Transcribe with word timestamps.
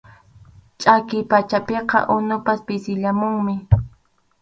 Chʼakiy 0.79 1.23
pachapiqa 1.29 1.99
unupas 2.15 2.59
pisiyamunmi. 2.67 3.55